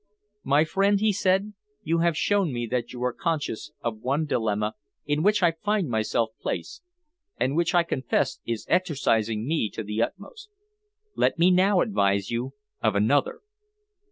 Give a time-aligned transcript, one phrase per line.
[0.43, 1.53] "My friend," he said,
[1.83, 4.73] "you have shown me that you are conscious of one dilemma
[5.05, 6.81] in which I find myself placed,
[7.39, 10.49] and which I confess is exercising me to the utmost.
[11.15, 13.41] Let me now advise you of another.